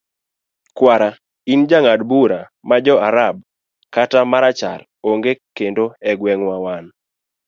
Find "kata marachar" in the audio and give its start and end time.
3.95-4.79